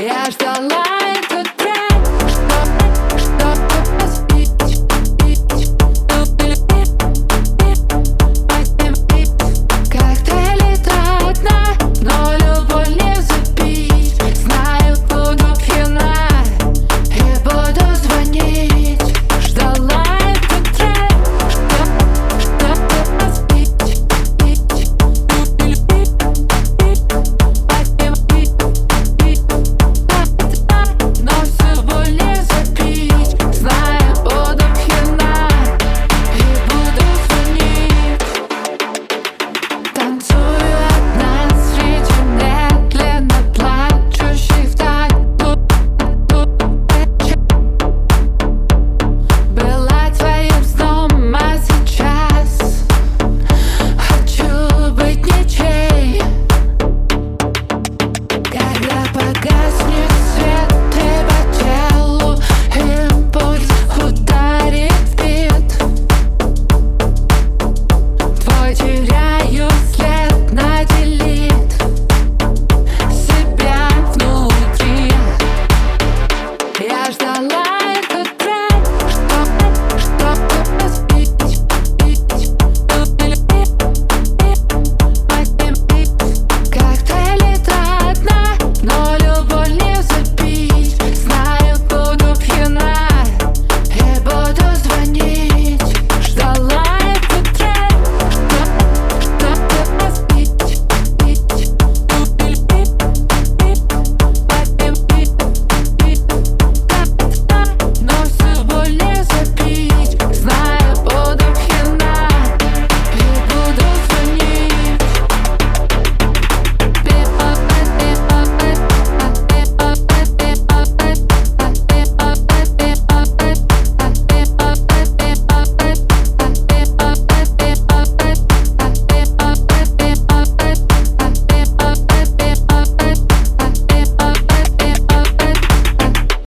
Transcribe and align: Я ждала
Я 0.00 0.30
ждала 0.30 0.87